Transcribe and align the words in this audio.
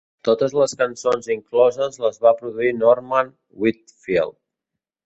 Totes 0.27 0.53
les 0.59 0.71
cançons 0.79 1.27
incloses 1.35 2.01
les 2.07 2.19
va 2.27 2.35
produir 2.41 2.73
Norman 2.81 3.33
Whitfield. 3.65 4.39